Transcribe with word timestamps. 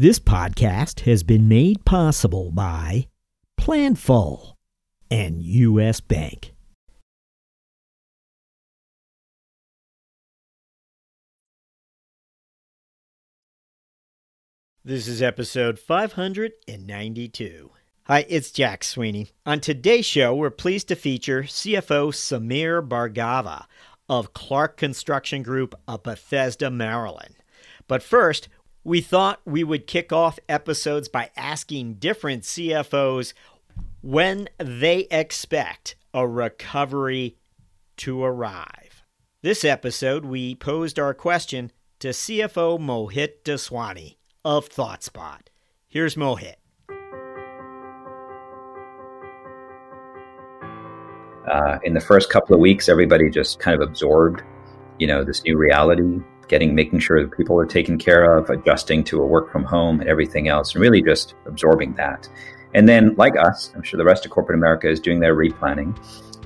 This 0.00 0.20
podcast 0.20 1.00
has 1.00 1.24
been 1.24 1.48
made 1.48 1.84
possible 1.84 2.52
by 2.52 3.08
Planful 3.60 4.54
and 5.10 5.42
U.S. 5.42 6.00
Bank. 6.00 6.54
This 14.84 15.08
is 15.08 15.20
episode 15.20 15.80
592. 15.80 17.70
Hi, 18.04 18.24
it's 18.28 18.52
Jack 18.52 18.84
Sweeney. 18.84 19.30
On 19.44 19.58
today's 19.58 20.06
show, 20.06 20.32
we're 20.32 20.50
pleased 20.50 20.86
to 20.86 20.94
feature 20.94 21.42
CFO 21.42 22.12
Sameer 22.12 22.86
Bhargava 22.86 23.64
of 24.08 24.32
Clark 24.32 24.76
Construction 24.76 25.42
Group 25.42 25.74
of 25.88 26.04
Bethesda, 26.04 26.70
Maryland. 26.70 27.34
But 27.88 28.02
first, 28.04 28.48
we 28.88 29.02
thought 29.02 29.42
we 29.44 29.62
would 29.62 29.86
kick 29.86 30.14
off 30.14 30.38
episodes 30.48 31.08
by 31.08 31.28
asking 31.36 31.92
different 31.94 32.42
CFOs 32.42 33.34
when 34.00 34.48
they 34.56 35.00
expect 35.10 35.94
a 36.14 36.26
recovery 36.26 37.36
to 37.98 38.24
arrive. 38.24 39.04
This 39.42 39.62
episode, 39.62 40.24
we 40.24 40.54
posed 40.54 40.98
our 40.98 41.12
question 41.12 41.70
to 41.98 42.08
CFO 42.08 42.78
Mohit 42.78 43.42
Daswani 43.44 44.16
of 44.42 44.70
ThoughtSpot. 44.70 45.40
Here's 45.86 46.14
Mohit. 46.14 46.54
Uh, 51.46 51.78
in 51.82 51.92
the 51.92 52.00
first 52.00 52.30
couple 52.30 52.54
of 52.54 52.60
weeks, 52.60 52.88
everybody 52.88 53.28
just 53.28 53.60
kind 53.60 53.74
of 53.80 53.86
absorbed, 53.86 54.42
you 54.98 55.06
know, 55.06 55.24
this 55.24 55.44
new 55.44 55.58
reality 55.58 56.22
getting 56.48 56.74
making 56.74 56.98
sure 57.00 57.22
that 57.22 57.36
people 57.36 57.58
are 57.58 57.66
taken 57.66 57.98
care 57.98 58.36
of, 58.36 58.50
adjusting 58.50 59.04
to 59.04 59.22
a 59.22 59.26
work 59.26 59.52
from 59.52 59.64
home 59.64 60.00
and 60.00 60.08
everything 60.08 60.48
else, 60.48 60.74
and 60.74 60.82
really 60.82 61.02
just 61.02 61.34
absorbing 61.46 61.94
that. 61.94 62.28
And 62.74 62.88
then, 62.88 63.14
like 63.16 63.34
us, 63.38 63.72
I'm 63.74 63.82
sure 63.82 63.98
the 63.98 64.04
rest 64.04 64.24
of 64.24 64.30
corporate 64.30 64.58
America 64.58 64.88
is 64.88 65.00
doing 65.00 65.20
their 65.20 65.34
replanning 65.34 65.96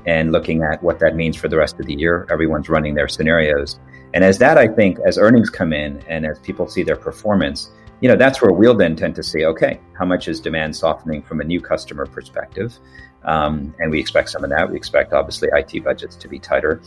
and 0.06 0.32
looking 0.32 0.62
at 0.62 0.82
what 0.82 0.98
that 1.00 1.16
means 1.16 1.36
for 1.36 1.48
the 1.48 1.56
rest 1.56 1.78
of 1.80 1.86
the 1.86 1.94
year. 1.94 2.26
Everyone's 2.30 2.68
running 2.68 2.94
their 2.94 3.08
scenarios. 3.08 3.78
And 4.14 4.24
as 4.24 4.38
that, 4.38 4.58
I 4.58 4.68
think, 4.68 4.98
as 5.06 5.18
earnings 5.18 5.50
come 5.50 5.72
in 5.72 6.02
and 6.08 6.26
as 6.26 6.38
people 6.40 6.68
see 6.68 6.82
their 6.82 6.96
performance, 6.96 7.70
you 8.00 8.08
know, 8.08 8.16
that's 8.16 8.42
where 8.42 8.52
we'll 8.52 8.74
then 8.74 8.96
tend 8.96 9.14
to 9.14 9.22
see, 9.22 9.44
okay, 9.44 9.80
how 9.94 10.04
much 10.04 10.28
is 10.28 10.40
demand 10.40 10.74
softening 10.74 11.22
from 11.22 11.40
a 11.40 11.44
new 11.44 11.60
customer 11.60 12.04
perspective? 12.04 12.76
Um, 13.24 13.74
and 13.78 13.90
we 13.90 14.00
expect 14.00 14.30
some 14.30 14.42
of 14.42 14.50
that. 14.50 14.70
We 14.70 14.76
expect, 14.76 15.12
obviously, 15.12 15.48
IT 15.52 15.84
budgets 15.84 16.16
to 16.16 16.28
be 16.28 16.38
tighter. 16.38 16.82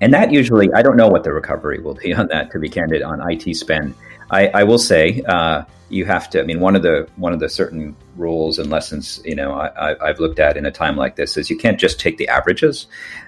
And 0.00 0.14
that 0.14 0.32
usually, 0.32 0.72
I 0.72 0.82
don't 0.82 0.96
know 0.96 1.08
what 1.08 1.24
the 1.24 1.32
recovery 1.32 1.80
will 1.80 1.94
be 1.94 2.14
on 2.14 2.28
that. 2.28 2.50
To 2.52 2.58
be 2.58 2.68
candid, 2.68 3.02
on 3.02 3.20
IT 3.30 3.54
spend, 3.56 3.94
I, 4.30 4.48
I 4.48 4.64
will 4.64 4.78
say 4.78 5.22
uh, 5.26 5.64
you 5.88 6.04
have 6.04 6.30
to. 6.30 6.40
I 6.40 6.44
mean, 6.44 6.60
one 6.60 6.76
of 6.76 6.82
the 6.82 7.08
one 7.16 7.32
of 7.32 7.40
the 7.40 7.48
certain 7.48 7.96
rules 8.16 8.58
and 8.58 8.70
lessons 8.70 9.20
you 9.24 9.34
know 9.34 9.54
I, 9.54 9.96
have 10.06 10.20
looked 10.20 10.38
at 10.38 10.56
in 10.56 10.66
a 10.66 10.70
time 10.70 10.96
like 10.96 11.16
this 11.16 11.36
is 11.36 11.50
you 11.50 11.56
can't 11.56 11.80
just 11.80 11.98
take 11.98 12.18
the 12.18 12.28
averages. 12.28 12.86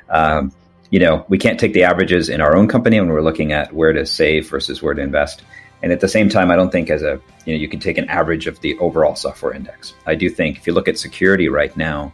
Um, 0.09 0.53
you 0.91 0.99
know, 0.99 1.25
we 1.29 1.39
can't 1.39 1.59
take 1.59 1.73
the 1.73 1.85
averages 1.85 2.29
in 2.29 2.41
our 2.41 2.57
own 2.57 2.67
company 2.67 2.99
when 2.99 3.09
we're 3.11 3.23
looking 3.23 3.53
at 3.53 3.73
where 3.73 3.93
to 3.93 4.05
save 4.05 4.49
versus 4.51 4.83
where 4.83 4.93
to 4.93 5.01
invest. 5.01 5.43
And 5.83 5.93
at 5.93 6.01
the 6.01 6.09
same 6.09 6.29
time, 6.29 6.51
I 6.51 6.57
don't 6.57 6.71
think 6.71 6.91
as 6.91 7.03
a 7.03 7.21
you 7.47 7.55
know 7.55 7.61
you 7.61 7.69
can 7.69 7.81
take 7.81 7.99
an 7.99 8.09
average 8.09 8.47
of 8.47 8.61
the 8.61 8.79
overall 8.79 9.17
software 9.17 9.53
index. 9.55 9.95
I 10.07 10.15
do 10.15 10.29
think 10.29 10.59
if 10.59 10.67
you 10.67 10.73
look 10.73 10.89
at 10.89 10.99
security 10.99 11.49
right 11.49 11.75
now, 11.77 12.13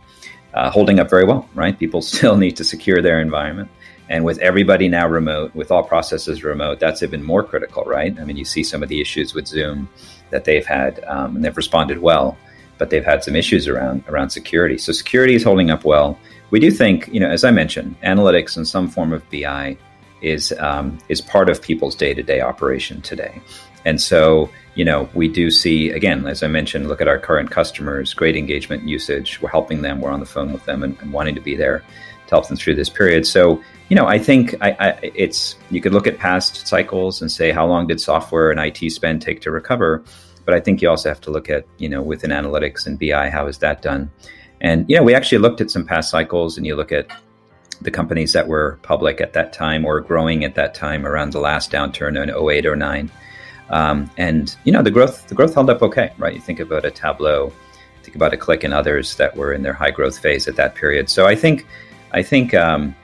uh, 0.55 0.71
holding 0.71 1.01
up 1.01 1.11
very 1.11 1.25
well. 1.25 1.49
Right, 1.55 1.79
people 1.79 2.01
still 2.15 2.37
need 2.37 2.57
to 2.57 2.65
secure 2.65 3.03
their 3.03 3.21
environment. 3.21 3.71
And 4.09 4.25
with 4.25 4.39
everybody 4.39 4.89
now 4.89 5.09
remote, 5.09 5.55
with 5.55 5.71
all 5.71 5.83
processes 5.83 6.45
remote, 6.45 6.79
that's 6.79 7.03
even 7.03 7.23
more 7.23 7.43
critical, 7.43 7.83
right? 7.85 8.17
I 8.19 8.25
mean, 8.25 8.37
you 8.37 8.45
see 8.45 8.63
some 8.63 8.83
of 8.83 8.89
the 8.89 9.01
issues 9.01 9.35
with 9.35 9.47
Zoom 9.47 9.89
that 10.31 10.45
they've 10.45 10.67
had, 10.67 11.03
um, 11.07 11.37
and 11.37 11.45
they've 11.45 11.57
responded 11.57 11.99
well, 11.99 12.37
but 12.79 12.91
they've 12.91 13.05
had 13.05 13.25
some 13.25 13.35
issues 13.35 13.67
around 13.67 14.05
around 14.09 14.31
security. 14.31 14.79
So 14.79 14.93
security 14.93 15.35
is 15.35 15.43
holding 15.43 15.71
up 15.71 15.85
well. 15.85 16.19
We 16.51 16.61
do 16.61 16.71
think, 16.71 17.09
you 17.09 17.19
know, 17.19 17.29
as 17.29 17.43
I 17.43 17.51
mentioned, 17.51 17.97
analytics 18.03 18.57
and 18.57 18.67
some 18.67 18.89
form 18.89 19.13
of 19.13 19.29
BI 19.31 19.77
is 20.23 20.53
um, 20.59 20.99
is 21.09 21.21
part 21.21 21.49
of 21.49 21.61
people's 21.61 21.95
day 21.95 22.15
to 22.15 22.23
day 22.23 22.41
operation 22.41 23.01
today. 23.03 23.41
And 23.85 24.01
so, 24.01 24.51
you 24.75 24.85
know, 24.85 25.09
we 25.15 25.29
do 25.29 25.51
see 25.51 25.91
again, 25.91 26.27
as 26.27 26.43
I 26.43 26.49
mentioned, 26.49 26.89
look 26.89 27.01
at 27.01 27.09
our 27.09 27.19
current 27.19 27.51
customers, 27.51 28.15
great 28.15 28.37
engagement 28.37 28.83
usage. 28.83 29.41
We're 29.41 29.49
helping 29.49 29.83
them. 29.83 30.01
We're 30.01 30.11
on 30.11 30.21
the 30.21 30.27
phone 30.27 30.53
with 30.53 30.65
them 30.65 30.83
and, 30.83 30.99
and 31.01 31.13
wanting 31.13 31.35
to 31.37 31.41
be 31.41 31.57
there 31.57 31.79
to 32.27 32.31
help 32.31 32.49
them 32.49 32.57
through 32.57 32.75
this 32.75 32.89
period. 32.89 33.27
So 33.27 33.63
you 33.89 33.95
know, 33.95 34.07
I 34.07 34.19
think 34.19 34.55
I, 34.61 34.71
I, 34.73 34.99
it's 35.15 35.57
you 35.71 35.81
could 35.81 35.93
look 35.93 36.07
at 36.07 36.19
past 36.19 36.67
cycles 36.67 37.21
and 37.21 37.31
say 37.31 37.53
how 37.53 37.67
long 37.67 37.87
did 37.87 38.01
software 38.01 38.51
and 38.51 38.59
IT 38.59 38.91
spend 38.91 39.23
take 39.23 39.41
to 39.43 39.51
recover, 39.51 40.03
but 40.45 40.55
I 40.55 40.61
think 40.61 40.83
you 40.83 40.91
also 40.91 41.09
have 41.09 41.21
to 41.23 41.31
look 41.31 41.49
at 41.49 41.67
you 41.79 41.89
know 41.89 42.03
within 42.03 42.31
analytics 42.31 42.87
and 42.87 42.99
BI 42.99 43.31
how 43.31 43.47
is 43.47 43.59
that 43.59 43.83
done, 43.83 44.11
and 44.61 44.89
you 44.89 44.97
know 44.97 45.05
we 45.05 45.15
actually 45.15 45.39
looked 45.39 45.61
at 45.61 45.71
some 45.71 45.85
past 45.85 46.11
cycles 46.11 46.57
and 46.57 46.67
you 46.67 46.75
look 46.75 46.91
at 46.91 47.11
the 47.81 47.91
companies 47.91 48.33
that 48.33 48.49
were 48.49 48.79
public 48.83 49.21
at 49.21 49.35
that 49.35 49.53
time 49.53 49.85
or 49.85 50.01
growing 50.01 50.45
at 50.45 50.55
that 50.55 50.75
time 50.75 51.07
around 51.07 51.33
the 51.33 51.41
last 51.41 51.71
downturn 51.71 52.21
in 52.21 52.31
08 52.31 52.65
or 52.67 52.75
09. 52.75 53.11
Um, 53.69 54.11
and 54.17 54.57
you 54.65 54.73
know 54.73 54.83
the 54.83 54.91
growth 54.91 55.29
the 55.29 55.35
growth 55.35 55.55
held 55.55 55.71
up 55.71 55.83
okay, 55.83 56.13
right? 56.19 56.35
You 56.35 56.41
think 56.41 56.59
about 56.59 56.85
a 56.85 56.91
Tableau, 56.91 57.53
think 58.03 58.17
about 58.17 58.35
a 58.35 58.37
Qlik 58.37 58.65
and 58.65 58.75
others 58.75 59.15
that 59.17 59.37
were 59.37 59.53
in 59.53 59.63
their 59.63 59.73
high 59.73 59.91
growth 59.93 60.19
phase 60.19 60.49
at 60.49 60.57
that 60.57 60.75
period. 60.75 61.09
So 61.09 61.27
I 61.27 61.37
think 61.37 61.67
I 62.13 62.23
think 62.23 62.55
um, 62.55 62.95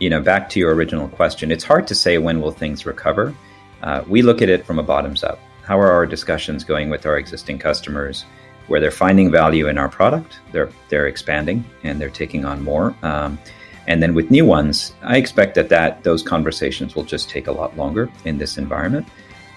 you 0.00 0.10
know, 0.10 0.20
back 0.20 0.48
to 0.50 0.58
your 0.58 0.74
original 0.74 1.08
question, 1.08 1.50
it's 1.50 1.64
hard 1.64 1.86
to 1.88 1.94
say 1.94 2.18
when 2.18 2.40
will 2.40 2.52
things 2.52 2.86
recover. 2.86 3.34
Uh, 3.82 4.02
we 4.08 4.22
look 4.22 4.42
at 4.42 4.48
it 4.48 4.64
from 4.64 4.78
a 4.78 4.82
bottoms 4.82 5.24
up. 5.24 5.38
How 5.64 5.78
are 5.78 5.90
our 5.90 6.06
discussions 6.06 6.64
going 6.64 6.90
with 6.90 7.06
our 7.06 7.16
existing 7.16 7.58
customers, 7.58 8.24
where 8.66 8.80
they're 8.80 8.90
finding 8.90 9.30
value 9.30 9.68
in 9.68 9.78
our 9.78 9.88
product, 9.88 10.40
they're 10.52 10.70
they're 10.88 11.06
expanding 11.06 11.64
and 11.82 12.00
they're 12.00 12.10
taking 12.10 12.44
on 12.44 12.62
more. 12.62 12.94
Um, 13.02 13.38
and 13.86 14.02
then 14.02 14.14
with 14.14 14.30
new 14.30 14.44
ones, 14.44 14.94
I 15.02 15.16
expect 15.16 15.54
that 15.56 15.68
that 15.70 16.04
those 16.04 16.22
conversations 16.22 16.94
will 16.94 17.04
just 17.04 17.28
take 17.28 17.48
a 17.48 17.52
lot 17.52 17.76
longer 17.76 18.08
in 18.24 18.38
this 18.38 18.58
environment. 18.58 19.08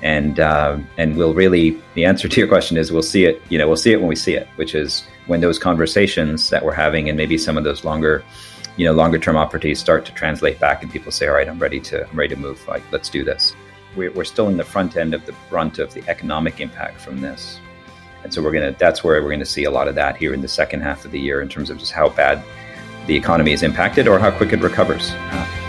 And 0.01 0.39
uh, 0.39 0.79
and 0.97 1.15
we'll 1.15 1.33
really 1.33 1.81
the 1.93 2.05
answer 2.05 2.27
to 2.27 2.39
your 2.39 2.47
question 2.47 2.77
is 2.77 2.91
we'll 2.91 3.01
see 3.01 3.25
it. 3.25 3.41
You 3.49 3.57
know, 3.57 3.67
we'll 3.67 3.77
see 3.77 3.93
it 3.93 3.99
when 3.99 4.07
we 4.09 4.15
see 4.15 4.33
it, 4.33 4.47
which 4.55 4.75
is 4.75 5.03
when 5.27 5.41
those 5.41 5.57
conversations 5.57 6.49
that 6.49 6.63
we're 6.63 6.73
having 6.73 7.09
and 7.09 7.17
maybe 7.17 7.37
some 7.37 7.57
of 7.57 7.63
those 7.63 7.83
longer 7.83 8.23
you 8.77 8.85
know 8.85 8.93
longer 8.93 9.17
term 9.17 9.37
opportunities 9.37 9.79
start 9.79 10.05
to 10.05 10.11
translate 10.13 10.59
back 10.59 10.83
and 10.83 10.91
people 10.91 11.11
say 11.11 11.27
all 11.27 11.35
right 11.35 11.47
i'm 11.47 11.59
ready 11.59 11.79
to 11.79 12.07
i'm 12.07 12.17
ready 12.17 12.35
to 12.35 12.41
move. 12.41 12.65
Like 12.67 12.83
let's 12.91 13.09
do 13.09 13.23
this. 13.23 13.55
We're, 13.95 14.25
still 14.25 14.49
in 14.49 14.57
the 14.57 14.63
front 14.65 14.97
end 14.97 15.13
of 15.13 15.25
the 15.25 15.33
brunt 15.49 15.79
of 15.79 15.93
the 15.93 16.03
economic 16.09 16.59
impact 16.59 16.99
from 16.99 17.21
this. 17.21 17.61
And 18.25 18.33
so 18.33 18.43
we're 18.43 18.51
to 18.51 18.77
that's 18.77 19.05
where 19.05 19.23
we're 19.23 19.37
to 19.37 19.45
see 19.45 19.63
a 19.63 19.71
lot 19.71 19.87
of 19.87 19.95
that 19.95 20.17
here 20.17 20.33
in 20.33 20.41
the 20.41 20.49
second 20.49 20.81
half 20.81 21.05
of 21.05 21.11
the 21.11 21.19
year 21.19 21.41
in 21.41 21.47
terms 21.47 21.69
of 21.69 21.77
just 21.77 21.93
how 21.93 22.09
bad 22.09 22.43
the 23.07 23.15
economy 23.15 23.53
is 23.53 23.63
impacted 23.63 24.07
or 24.07 24.19
how 24.19 24.31
quick 24.31 24.51
it 24.51 24.59
recovers. 24.59 25.11
Uh, 25.13 25.64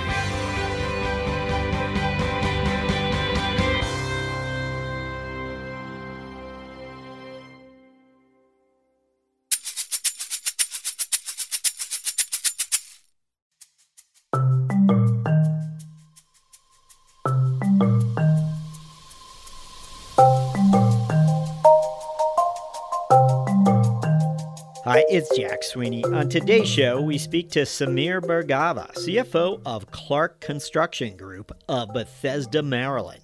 it's 25.17 25.35
Jack 25.35 25.63
Sweeney. 25.63 26.05
On 26.05 26.29
today's 26.29 26.69
show, 26.69 27.01
we 27.01 27.17
speak 27.17 27.51
to 27.53 27.61
Sameer 27.61 28.21
Bhargava, 28.21 28.93
CFO 28.97 29.63
of 29.65 29.91
Clark 29.91 30.41
Construction 30.41 31.17
Group 31.17 31.53
of 31.71 31.89
Bethesda, 31.95 32.63
Maryland. 32.63 33.23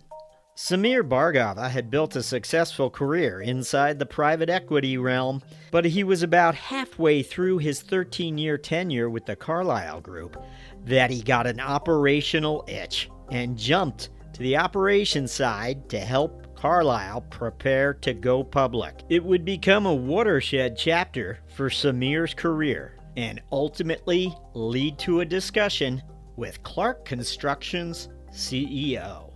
Sameer 0.57 1.07
Bhargava 1.07 1.69
had 1.69 1.91
built 1.91 2.17
a 2.17 2.23
successful 2.23 2.89
career 2.89 3.43
inside 3.43 3.99
the 3.99 4.07
private 4.07 4.49
equity 4.49 4.97
realm, 4.97 5.43
but 5.71 5.85
he 5.85 6.03
was 6.03 6.23
about 6.23 6.55
halfway 6.55 7.23
through 7.23 7.59
his 7.59 7.83
13 7.83 8.39
year 8.39 8.57
tenure 8.57 9.11
with 9.11 9.27
the 9.27 9.37
Carlyle 9.37 10.01
Group 10.01 10.43
that 10.87 11.11
he 11.11 11.21
got 11.21 11.47
an 11.47 11.61
operational 11.61 12.65
itch 12.69 13.11
and 13.31 13.59
jumped 13.59 14.09
to 14.33 14.41
the 14.41 14.57
operations 14.57 15.31
side 15.31 15.91
to 15.91 16.01
help 16.01 16.42
Carlyle 16.63 17.23
prepare 17.23 17.93
to 17.93 18.15
go 18.15 18.45
public. 18.45 19.03
It 19.09 19.25
would 19.25 19.45
become 19.45 19.85
a 19.85 19.93
watershed 19.93 20.79
chapter 20.79 21.41
for 21.57 21.69
Sameer's 21.69 22.35
career 22.35 22.97
and 23.17 23.43
ultimately 23.51 24.33
lead 24.55 24.97
to 25.01 25.23
a 25.23 25.25
discussion 25.25 26.01
with 26.37 26.63
Clark 26.63 27.05
Construction's 27.05 28.11
CEO. 28.31 29.33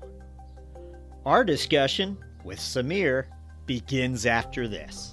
Our 1.24 1.42
discussion 1.42 2.16
with 2.44 2.60
Samir 2.60 3.24
begins 3.66 4.24
after 4.24 4.68
this. 4.68 5.12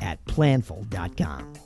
at 0.00 0.24
planful.com. 0.26 1.65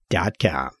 dot 0.11 0.37
com. 0.39 0.80